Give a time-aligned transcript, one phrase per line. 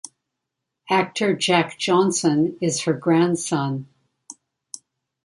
[0.89, 3.87] Actor Jack Johnson is her grandson.